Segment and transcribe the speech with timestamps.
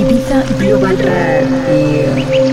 [0.00, 2.45] Ibiza Global Radio.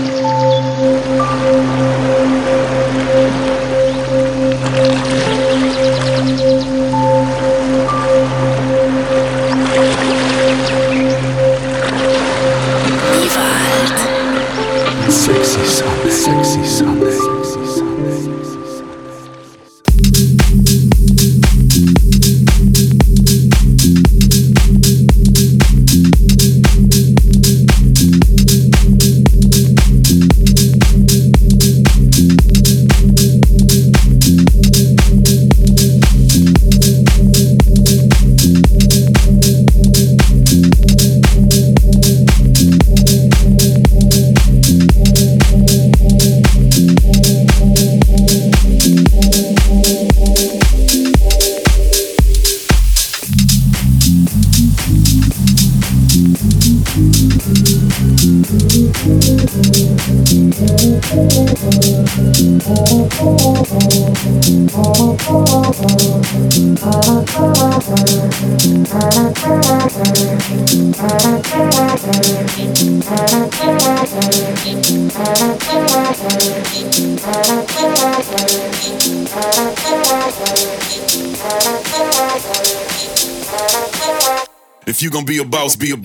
[85.76, 85.96] Be a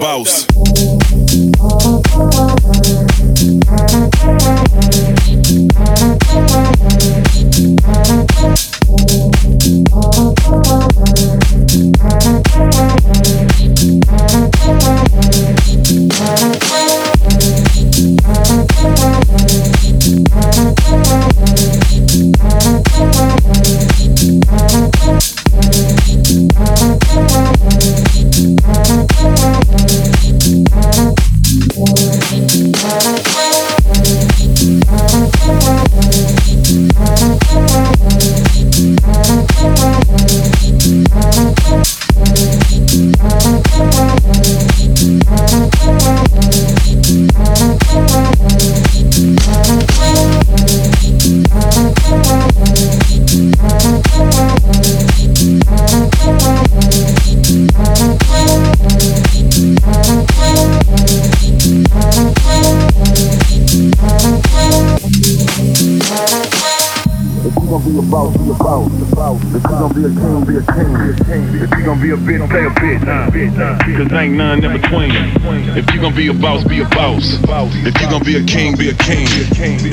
[78.22, 79.28] If you gon' be a king, be a king.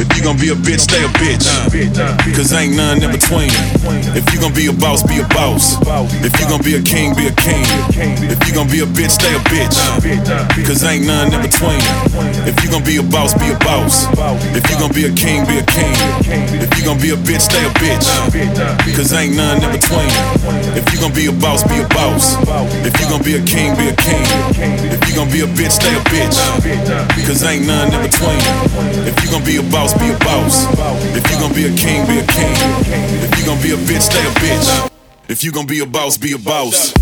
[0.00, 1.44] If you gon' be a bitch, stay a bitch.
[2.36, 3.50] Cause ain't none in between.
[4.16, 5.76] If you gon' be a boss, be a boss.
[6.24, 7.64] If you gon' be a king, be a king.
[8.30, 9.76] If you gon' be a bitch, stay a bitch.
[10.66, 11.80] Cause ain't none in between.
[12.48, 14.06] If you gon' be a boss, be a boss.
[14.56, 15.96] If you gon' be a king, be a king.
[16.56, 18.06] If you gon' be a bitch, stay a bitch.
[18.96, 20.08] Cause ain't none in between.
[20.72, 22.36] If you gon' be a boss, be a boss.
[22.86, 24.24] If you gon' be a king, be a king.
[24.88, 26.36] If you gon' be a bitch, stay a bitch.
[27.26, 28.40] Cause ain't none in between.
[29.04, 30.66] If you gon' be a boss, be a boss.
[31.14, 32.54] If you gon' be a king, be a king.
[33.22, 34.90] If you gon' be a bitch, stay a bitch.
[35.28, 36.94] If you gon' be a boss, be a boss.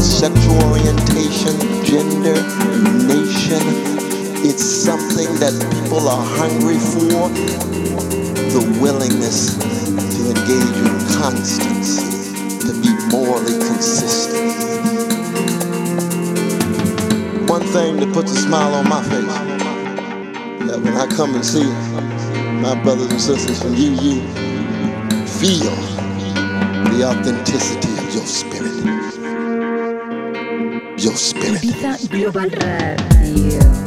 [0.00, 2.34] Sexual orientation, gender,
[3.06, 3.62] nation.
[4.44, 7.28] It's something that people are hungry for.
[8.52, 14.72] The willingness to engage in constancy, to be morally consistent.
[17.48, 19.58] One thing that puts a smile on my face,
[20.68, 21.64] that when I come and see
[22.62, 24.22] my brothers and sisters from UU,
[25.26, 25.74] feel
[26.92, 29.01] the authenticity of your spirit.
[31.02, 32.08] Your spirit.
[32.12, 33.81] Global Radio.